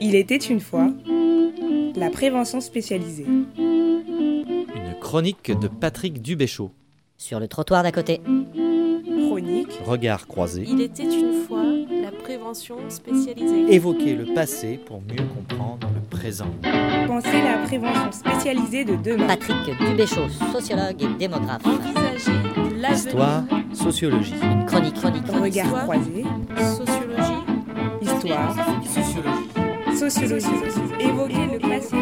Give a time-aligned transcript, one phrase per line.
[0.00, 0.88] Il était une fois
[1.96, 3.26] la prévention spécialisée.
[3.58, 6.70] Une chronique de Patrick Dubéchaud.
[7.16, 8.20] Sur le trottoir d'à côté.
[9.26, 9.80] Chronique.
[9.84, 10.64] Regard croisé.
[10.68, 13.72] Il était une fois la prévention spécialisée.
[13.74, 16.46] Évoquer le passé pour mieux comprendre le présent.
[17.06, 19.26] Pensez la prévention spécialisée de demain.
[19.26, 21.66] Patrick Dubéchaud, sociologue et démographe.
[21.66, 22.32] Envisager
[22.76, 22.92] l'avenir.
[22.92, 24.34] Histoire, sociologie.
[24.42, 25.42] Une chronique, chronique, chronique.
[25.42, 25.82] Regard Histoire.
[25.84, 26.24] croisé.
[26.76, 27.57] Sociologie.
[29.96, 30.46] Sociologie.
[31.60, 31.96] Passé.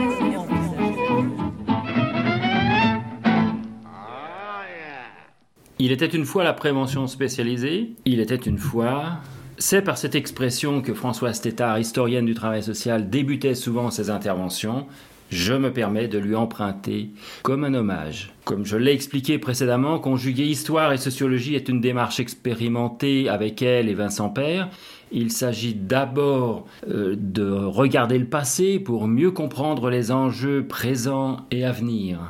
[5.79, 9.19] Il était une fois la prévention spécialisée, il était une fois.
[9.59, 14.87] C'est par cette expression que Françoise Tétard, historienne du travail social, débutait souvent ses interventions.
[15.31, 17.11] Je me permets de lui emprunter
[17.43, 18.33] comme un hommage.
[18.45, 23.89] Comme je l'ai expliqué précédemment, conjuguer histoire et sociologie est une démarche expérimentée avec elle
[23.89, 24.69] et Vincent Père.
[25.11, 31.65] Il s'agit d'abord euh, de regarder le passé pour mieux comprendre les enjeux présents et
[31.65, 32.21] à venir.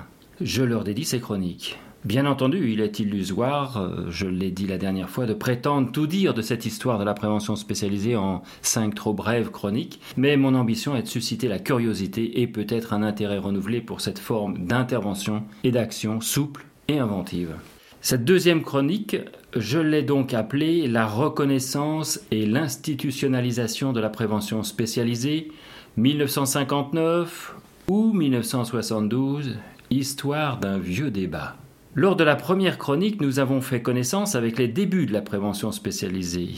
[0.41, 1.79] Je leur dédie ces chroniques.
[2.07, 6.07] Bien entendu, il est illusoire, euh, je l'ai dit la dernière fois, de prétendre tout
[6.07, 10.55] dire de cette histoire de la prévention spécialisée en cinq trop brèves chroniques, mais mon
[10.55, 15.43] ambition est de susciter la curiosité et peut-être un intérêt renouvelé pour cette forme d'intervention
[15.65, 17.57] et d'action souple et inventive.
[18.03, 19.17] Cette deuxième chronique,
[19.57, 25.51] je l'ai donc appelée La reconnaissance et l'institutionnalisation de la prévention spécialisée,
[25.97, 27.57] 1959
[27.89, 29.57] ou 1972,
[29.91, 31.57] histoire d'un vieux débat.
[31.99, 35.73] Lors de la première chronique, nous avons fait connaissance avec les débuts de la prévention
[35.73, 36.51] spécialisée,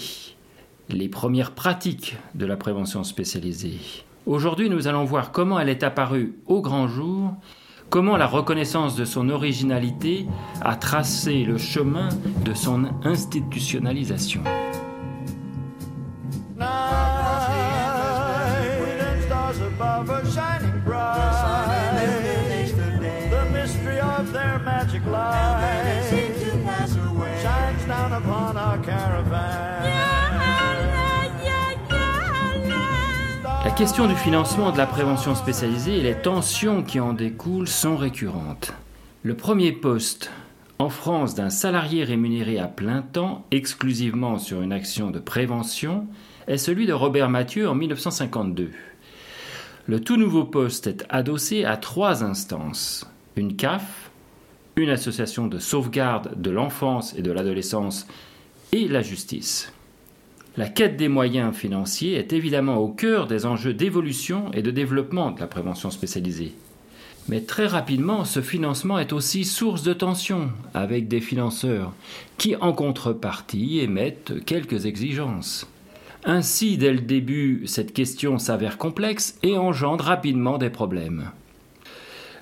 [0.89, 3.79] les premières pratiques de la prévention spécialisée.
[4.27, 7.35] Aujourd'hui, nous allons voir comment elle est apparue au grand jour,
[7.89, 10.27] comment la reconnaissance de son originalité
[10.61, 12.09] a tracé le chemin
[12.45, 14.43] de son institutionnalisation.
[33.79, 38.73] Question du financement de la prévention spécialisée et les tensions qui en découlent sont récurrentes.
[39.23, 40.33] Le premier poste
[40.81, 46.09] en France d'un salarié rémunéré à plein temps exclusivement sur une action de prévention
[46.49, 48.73] est celui de Robert Mathieu en 1952.
[49.87, 53.09] Le tout nouveau poste est adossé à trois instances.
[53.37, 54.11] Une CAF,
[54.75, 58.09] une association de sauvegarde de l'enfance et de l'adolescence
[58.73, 59.73] et la justice.
[60.59, 65.31] La quête des moyens financiers est évidemment au cœur des enjeux d'évolution et de développement
[65.31, 66.53] de la prévention spécialisée.
[67.29, 71.93] Mais très rapidement, ce financement est aussi source de tensions avec des financeurs
[72.39, 75.69] qui, en contrepartie, émettent quelques exigences.
[76.25, 81.31] Ainsi, dès le début, cette question s'avère complexe et engendre rapidement des problèmes.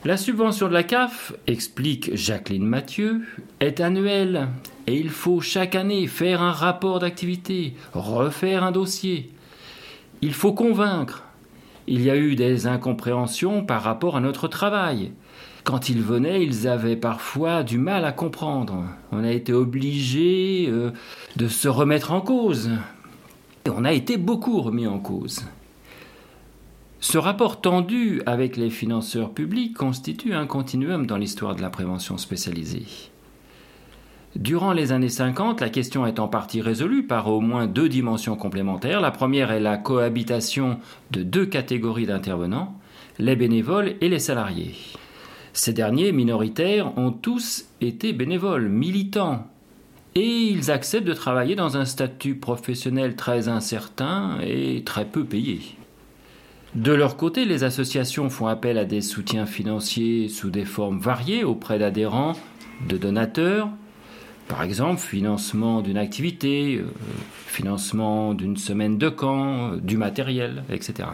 [0.06, 3.26] La subvention de la CAF, explique Jacqueline Mathieu,
[3.60, 4.48] est annuelle
[4.86, 9.30] et il faut chaque année faire un rapport d'activité, refaire un dossier.
[10.22, 11.24] Il faut convaincre.
[11.88, 15.12] Il y a eu des incompréhensions par rapport à notre travail.
[15.64, 18.84] Quand ils venaient, ils avaient parfois du mal à comprendre.
[19.10, 20.92] On a été obligé euh,
[21.34, 22.70] de se remettre en cause.
[23.64, 25.44] Et on a été beaucoup remis en cause.
[27.00, 32.16] Ce rapport tendu avec les financeurs publics constitue un continuum dans l'histoire de la prévention
[32.16, 32.86] spécialisée.
[34.36, 38.36] Durant les années 50, la question est en partie résolue par au moins deux dimensions
[38.36, 39.00] complémentaires.
[39.00, 40.78] La première est la cohabitation
[41.10, 42.78] de deux catégories d'intervenants,
[43.18, 44.74] les bénévoles et les salariés.
[45.54, 49.46] Ces derniers, minoritaires, ont tous été bénévoles, militants,
[50.14, 55.60] et ils acceptent de travailler dans un statut professionnel très incertain et très peu payé.
[56.74, 61.42] De leur côté, les associations font appel à des soutiens financiers sous des formes variées
[61.42, 62.34] auprès d'adhérents,
[62.86, 63.70] de donateurs,
[64.48, 66.86] par exemple financement d'une activité, euh,
[67.46, 71.08] financement d'une semaine de camp, euh, du matériel, etc.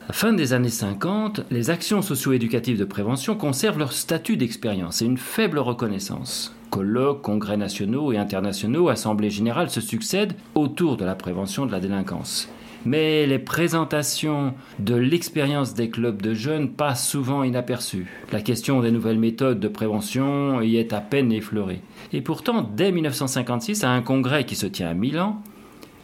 [0.00, 5.02] À la fin des années 50, les actions socio-éducatives de prévention conservent leur statut d'expérience
[5.02, 6.54] et une faible reconnaissance.
[6.70, 11.80] Colloques, congrès nationaux et internationaux, assemblées générales se succèdent autour de la prévention de la
[11.80, 12.48] délinquance.
[12.86, 18.06] Mais les présentations de l'expérience des clubs de jeunes passent souvent inaperçues.
[18.32, 21.82] La question des nouvelles méthodes de prévention y est à peine effleurée.
[22.12, 25.42] Et pourtant, dès 1956, à un congrès qui se tient à Milan,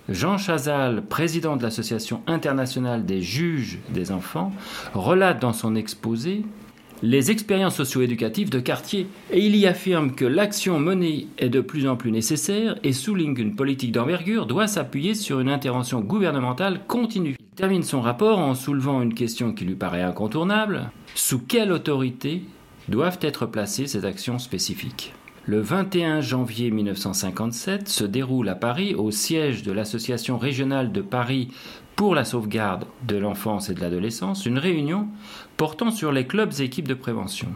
[0.09, 4.53] Jean Chazal, président de l'Association internationale des juges des enfants,
[4.95, 6.45] relate dans son exposé
[7.03, 11.87] les expériences socio-éducatives de quartier et il y affirme que l'action menée est de plus
[11.87, 17.37] en plus nécessaire et souligne qu'une politique d'envergure doit s'appuyer sur une intervention gouvernementale continue.
[17.39, 20.91] Il termine son rapport en soulevant une question qui lui paraît incontournable.
[21.15, 22.43] Sous quelle autorité
[22.89, 25.13] doivent être placées ces actions spécifiques?
[25.49, 31.51] Le 21 janvier 1957 se déroule à Paris, au siège de l'Association régionale de Paris
[31.97, 35.09] pour la sauvegarde de l'enfance et de l'adolescence, une réunion
[35.57, 37.49] portant sur les clubs et équipes de prévention.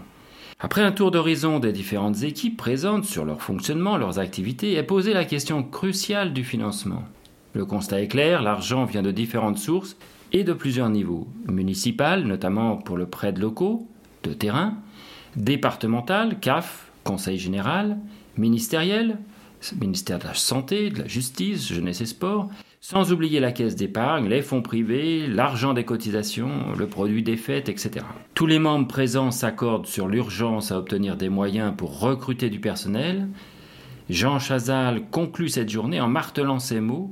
[0.59, 5.13] Après un tour d'horizon des différentes équipes présentes sur leur fonctionnement, leurs activités, est posée
[5.13, 7.05] la question cruciale du financement.
[7.53, 9.97] Le constat est clair, l'argent vient de différentes sources
[10.33, 11.29] et de plusieurs niveaux.
[11.47, 13.87] Municipal, notamment pour le prêt de locaux,
[14.23, 14.75] de terrain,
[15.37, 17.99] départemental, CAF, Conseil général,
[18.37, 19.19] ministériel,
[19.81, 22.51] ministère de la Santé, de la Justice, Jeunesse et Sport,
[22.81, 27.69] sans oublier la caisse d'épargne, les fonds privés, l'argent des cotisations, le produit des fêtes,
[27.69, 28.05] etc.
[28.35, 33.29] Tous les membres présents s'accordent sur l'urgence à obtenir des moyens pour recruter du personnel.
[34.09, 37.11] Jean Chazal conclut cette journée en martelant ces mots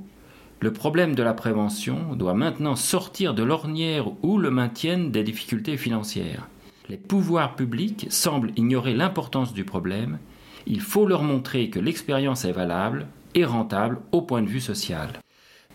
[0.61, 5.77] le problème de la prévention doit maintenant sortir de l'ornière où le maintiennent des difficultés
[5.77, 6.49] financières.
[6.89, 10.19] Les pouvoirs publics semblent ignorer l'importance du problème.
[10.67, 13.07] Il faut leur montrer que l'expérience est valable
[13.37, 15.11] et rentable au point de vue social.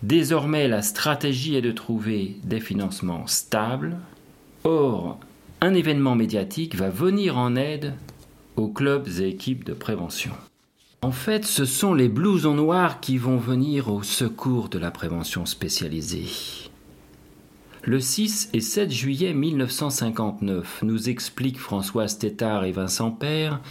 [0.04, 3.96] Désormais, la stratégie est de trouver des financements stables.
[4.66, 5.18] Or,
[5.62, 7.94] un événement médiatique va venir en aide
[8.58, 10.34] aux clubs et équipes de prévention.
[11.04, 15.46] En fait, ce sont les blousons noirs qui vont venir au secours de la prévention
[15.46, 16.28] spécialisée.
[17.84, 23.62] Le 6 et 7 juillet 1959, nous expliquent François Tétard et Vincent Père,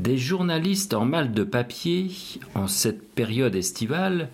[0.00, 2.10] des journalistes en mal de papier,
[2.56, 4.30] en cette période estivale,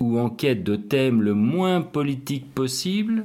[0.00, 3.24] où en quête de thème le moins politique possible,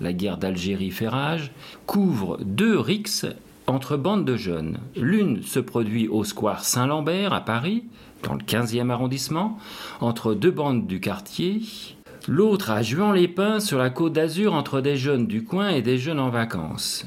[0.00, 1.52] la guerre d'Algérie fait rage,
[1.86, 3.26] couvrent deux rixes
[3.66, 4.78] entre bandes de jeunes.
[4.96, 7.84] L'une se produit au square Saint-Lambert à Paris,
[8.22, 9.58] dans le 15e arrondissement,
[10.00, 11.62] entre deux bandes du quartier,
[12.28, 16.20] l'autre à Juan-les-Pins sur la côte d'Azur entre des jeunes du coin et des jeunes
[16.20, 17.06] en vacances.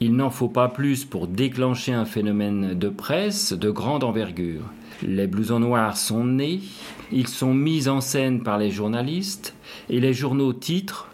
[0.00, 4.62] Il n'en faut pas plus pour déclencher un phénomène de presse de grande envergure.
[5.02, 6.60] Les blousons noirs sont nés,
[7.12, 9.54] ils sont mis en scène par les journalistes
[9.88, 11.08] et les journaux titrent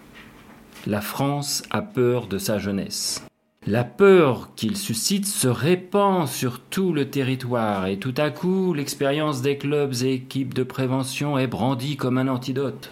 [0.87, 3.27] La France a peur de sa jeunesse.
[3.67, 9.43] La peur qu'il suscite se répand sur tout le territoire et tout à coup l'expérience
[9.43, 12.91] des clubs et équipes de prévention est brandie comme un antidote.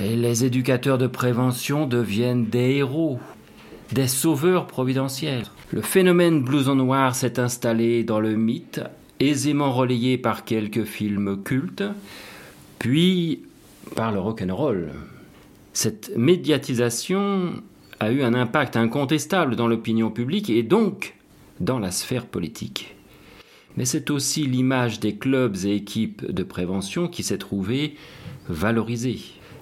[0.00, 3.18] Et les éducateurs de prévention deviennent des héros,
[3.92, 5.46] des sauveurs providentiels.
[5.72, 8.80] Le phénomène blouson noir s'est installé dans le mythe,
[9.20, 11.84] aisément relayé par quelques films cultes,
[12.78, 13.42] puis
[13.94, 14.90] par le rock'n'roll.
[15.72, 17.52] Cette médiatisation
[18.00, 21.14] a eu un impact incontestable dans l'opinion publique et donc
[21.60, 22.94] dans la sphère politique.
[23.76, 27.94] Mais c'est aussi l'image des clubs et équipes de prévention qui s'est trouvée
[28.48, 29.20] valorisée.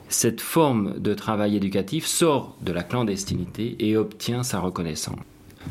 [0.09, 5.19] Cette forme de travail éducatif sort de la clandestinité et obtient sa reconnaissance.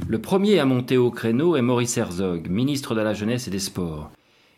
[0.08, 3.60] Le premier à monter au créneau est Maurice Herzog, ministre de la Jeunesse et des
[3.60, 4.12] Sports.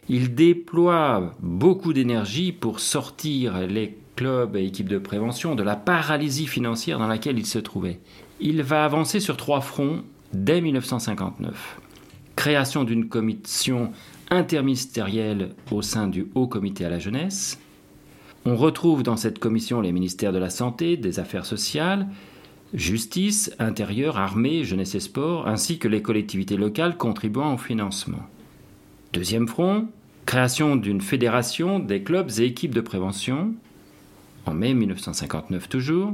[0.10, 6.48] Il déploie beaucoup d'énergie pour sortir les clubs et équipes de prévention de la paralysie
[6.48, 8.00] financière dans laquelle il se trouvait.
[8.40, 10.04] Il va avancer sur trois fronts
[10.34, 11.80] dès 1959.
[12.36, 13.92] Création d'une commission
[14.30, 17.60] interministérielle au sein du Haut Comité à la jeunesse.
[18.46, 22.08] On retrouve dans cette commission les ministères de la Santé, des Affaires sociales,
[22.74, 28.28] Justice, Intérieur, Armée, Jeunesse et Sport, ainsi que les collectivités locales contribuant au financement.
[29.14, 29.88] Deuxième front,
[30.26, 33.54] création d'une fédération des clubs et équipes de prévention,
[34.46, 36.14] en mai 1959 toujours.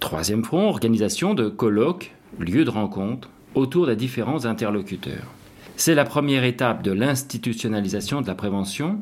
[0.00, 5.32] Troisième front, organisation de colloques, lieux de rencontre, autour des différents interlocuteurs.
[5.76, 9.00] C'est la première étape de l'institutionnalisation de la prévention,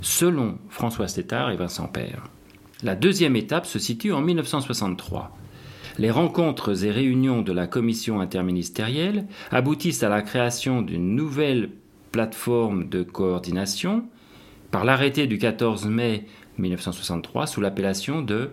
[0.00, 2.28] selon François Stétard et Vincent Père.
[2.82, 5.36] La deuxième étape se situe en 1963.
[5.98, 11.70] Les rencontres et réunions de la commission interministérielle aboutissent à la création d'une nouvelle
[12.12, 14.04] plateforme de coordination
[14.70, 16.26] par l'arrêté du 14 mai
[16.58, 18.50] 1963 sous l'appellation de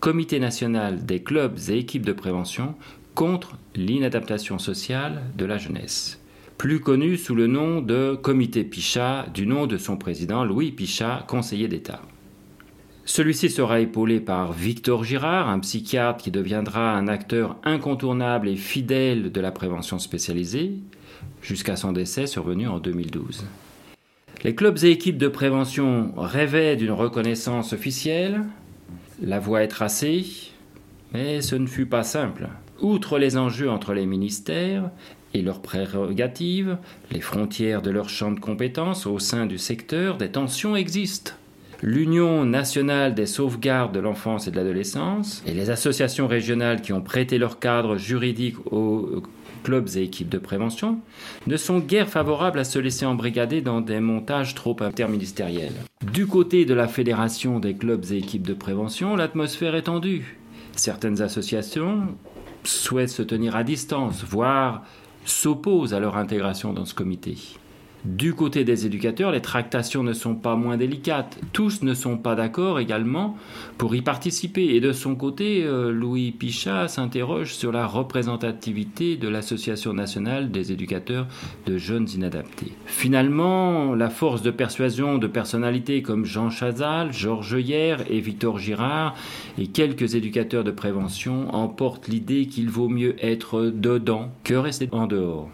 [0.00, 2.74] Comité national des clubs et équipes de prévention
[3.14, 6.20] contre l'inadaptation sociale de la jeunesse,
[6.58, 11.24] plus connu sous le nom de Comité Pichat, du nom de son président Louis Pichat,
[11.28, 12.02] conseiller d'État.
[13.14, 19.30] Celui-ci sera épaulé par Victor Girard, un psychiatre qui deviendra un acteur incontournable et fidèle
[19.30, 20.76] de la prévention spécialisée,
[21.42, 23.44] jusqu'à son décès survenu en 2012.
[24.44, 28.44] Les clubs et équipes de prévention rêvaient d'une reconnaissance officielle.
[29.20, 30.24] La voie est tracée,
[31.12, 32.48] mais ce ne fut pas simple.
[32.80, 34.90] Outre les enjeux entre les ministères
[35.34, 36.78] et leurs prérogatives,
[37.10, 41.32] les frontières de leur champ de compétences au sein du secteur, des tensions existent.
[41.84, 47.00] L'Union nationale des sauvegardes de l'enfance et de l'adolescence et les associations régionales qui ont
[47.00, 49.20] prêté leur cadre juridique aux
[49.64, 51.00] clubs et équipes de prévention
[51.48, 55.72] ne sont guère favorables à se laisser embrigader dans des montages trop interministériels.
[56.12, 60.38] Du côté de la Fédération des clubs et équipes de prévention, l'atmosphère est tendue.
[60.76, 62.02] Certaines associations
[62.62, 64.84] souhaitent se tenir à distance, voire
[65.24, 67.36] s'opposent à leur intégration dans ce comité.
[68.04, 71.38] Du côté des éducateurs, les tractations ne sont pas moins délicates.
[71.52, 73.36] Tous ne sont pas d'accord également
[73.78, 74.74] pour y participer.
[74.74, 80.72] Et de son côté, euh, Louis Pichat s'interroge sur la représentativité de l'Association nationale des
[80.72, 81.28] éducateurs
[81.66, 82.72] de jeunes inadaptés.
[82.86, 89.14] Finalement, la force de persuasion de personnalités comme Jean Chazal, Georges Hier et Victor Girard
[89.58, 95.06] et quelques éducateurs de prévention emportent l'idée qu'il vaut mieux être dedans que rester en
[95.06, 95.48] dehors.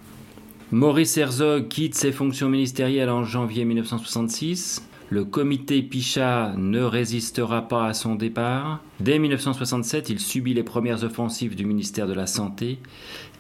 [0.71, 4.87] Maurice Herzog quitte ses fonctions ministérielles en janvier 1966.
[5.09, 8.81] Le comité Pichat ne résistera pas à son départ.
[9.01, 12.81] Dès 1967, il subit les premières offensives du ministère de la Santé,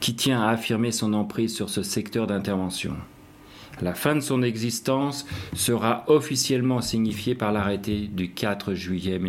[0.01, 2.95] qui tient à affirmer son emprise sur ce secteur d'intervention.
[3.83, 9.21] La fin de son existence sera officiellement signifiée par l'arrêté du 4 juillet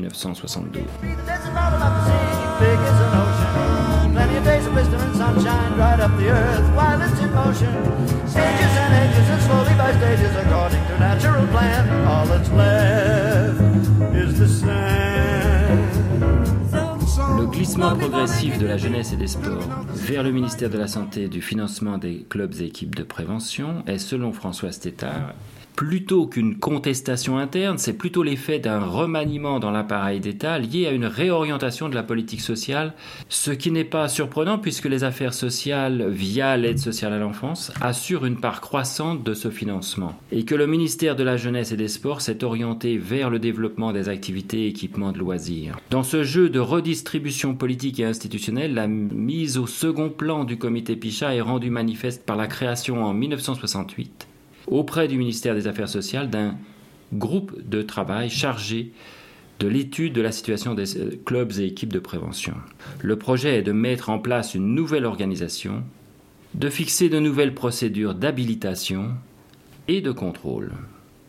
[7.49, 7.79] 1972.
[17.37, 21.23] Le glissement progressif de la jeunesse et des sports vers le ministère de la Santé
[21.23, 25.33] et du financement des clubs et équipes de prévention est, selon François Stétard,
[25.79, 31.05] plutôt qu'une contestation interne, c'est plutôt l'effet d'un remaniement dans l'appareil d'État lié à une
[31.05, 32.95] réorientation de la politique sociale,
[33.29, 38.25] ce qui n'est pas surprenant puisque les affaires sociales, via l'aide sociale à l'enfance, assurent
[38.25, 41.87] une part croissante de ce financement, et que le ministère de la Jeunesse et des
[41.87, 45.79] Sports s'est orienté vers le développement des activités et équipements de loisirs.
[45.91, 50.97] Dans ce jeu de redistribution politique et institutionnelle, la mise au second plan du comité
[50.97, 54.28] Pichat est rendue manifeste par la création en 1968
[54.69, 56.57] auprès du ministère des Affaires sociales d'un
[57.13, 58.91] groupe de travail chargé
[59.59, 62.53] de l'étude de la situation des euh, clubs et équipes de prévention.
[63.01, 65.83] Le projet est de mettre en place une nouvelle organisation,
[66.53, 69.09] de fixer de nouvelles procédures d'habilitation
[69.87, 70.71] et de contrôle.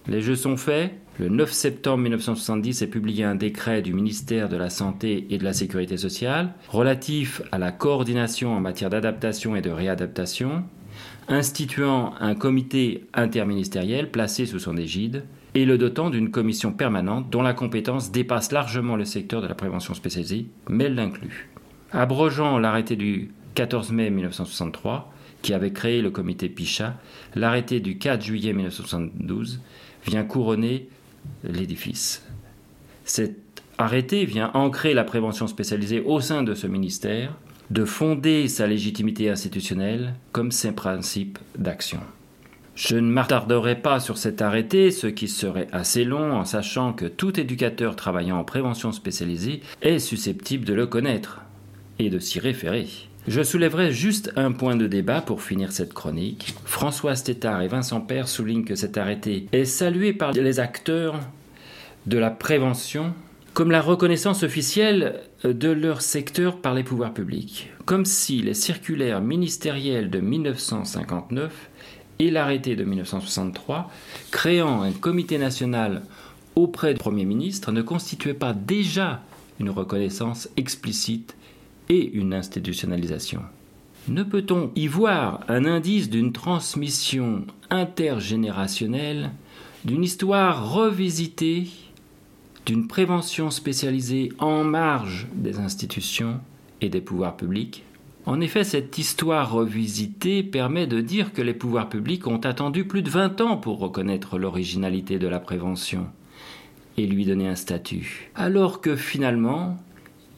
[0.06, 0.92] Les jeux sont faits.
[1.18, 5.44] Le 9 septembre 1970 est publié un décret du ministère de la Santé et de
[5.44, 10.64] la Sécurité sociale relatif à la coordination en matière d'adaptation et de réadaptation
[11.28, 17.42] instituant un comité interministériel placé sous son égide et le dotant d'une commission permanente dont
[17.42, 21.48] la compétence dépasse largement le secteur de la prévention spécialisée, mais l'inclut.
[21.92, 26.96] Abrogeant l'arrêté du 14 mai 1963, qui avait créé le comité Pichat,
[27.34, 29.60] l'arrêté du 4 juillet 1972
[30.06, 30.88] vient couronner
[31.44, 32.24] l'édifice.
[33.04, 37.34] Cet arrêté vient ancrer la prévention spécialisée au sein de ce ministère,
[37.70, 42.00] de fonder sa légitimité institutionnelle comme ses principes d'action.
[42.74, 47.04] Je ne m'attarderai pas sur cet arrêté, ce qui serait assez long en sachant que
[47.04, 51.42] tout éducateur travaillant en prévention spécialisée est susceptible de le connaître
[51.98, 52.86] et de s'y référer.
[53.28, 56.54] Je soulèverai juste un point de débat pour finir cette chronique.
[56.64, 61.20] François Stétard et Vincent Père soulignent que cet arrêté est salué par les acteurs
[62.06, 63.12] de la prévention
[63.60, 69.20] comme la reconnaissance officielle de leur secteur par les pouvoirs publics, comme si les circulaires
[69.20, 71.52] ministériels de 1959
[72.20, 73.90] et l'arrêté de 1963,
[74.30, 76.00] créant un comité national
[76.56, 79.20] auprès du Premier ministre, ne constituaient pas déjà
[79.58, 81.36] une reconnaissance explicite
[81.90, 83.42] et une institutionnalisation.
[84.08, 89.32] Ne peut-on y voir un indice d'une transmission intergénérationnelle,
[89.84, 91.66] d'une histoire revisitée
[92.66, 96.40] d'une prévention spécialisée en marge des institutions
[96.80, 97.84] et des pouvoirs publics.
[98.26, 103.02] En effet, cette histoire revisitée permet de dire que les pouvoirs publics ont attendu plus
[103.02, 106.06] de 20 ans pour reconnaître l'originalité de la prévention
[106.96, 109.78] et lui donner un statut, alors que finalement,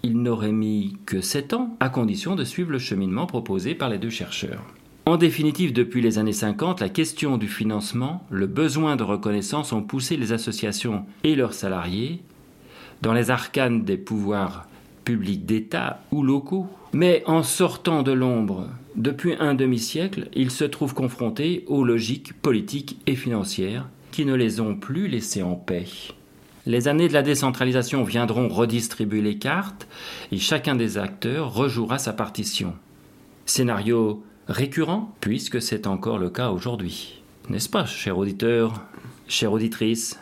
[0.03, 3.99] il n'aurait mis que 7 ans à condition de suivre le cheminement proposé par les
[3.99, 4.65] deux chercheurs.
[5.05, 9.83] En définitive, depuis les années 50, la question du financement, le besoin de reconnaissance ont
[9.83, 12.23] poussé les associations et leurs salariés
[13.03, 14.69] dans les arcanes des pouvoirs
[15.05, 16.69] publics d'État ou locaux.
[16.93, 22.99] Mais en sortant de l'ombre depuis un demi-siècle, ils se trouvent confrontés aux logiques politiques
[23.09, 25.87] et financières qui ne les ont plus laissés en paix.
[26.65, 29.89] Les années de la décentralisation viendront redistribuer les cartes
[30.31, 32.75] et chacun des acteurs rejouera sa partition.
[33.47, 37.23] Scénario récurrent, puisque c'est encore le cas aujourd'hui.
[37.49, 38.83] N'est-ce pas, cher auditeur,
[39.29, 40.19] chère auditrice?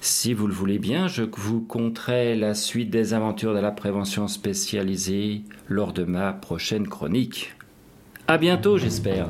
[0.00, 4.28] Si vous le voulez bien, je vous conterai la suite des aventures de la prévention
[4.28, 7.54] spécialisée lors de ma prochaine chronique.
[8.28, 9.28] À bientôt, j'espère.